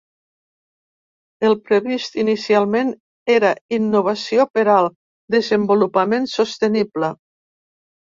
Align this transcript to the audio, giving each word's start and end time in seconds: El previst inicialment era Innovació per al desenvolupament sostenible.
El 1.49 1.55
previst 1.67 2.17
inicialment 2.23 2.91
era 3.35 3.53
Innovació 3.79 4.49
per 4.57 4.67
al 4.79 4.93
desenvolupament 5.39 6.31
sostenible. 6.37 7.17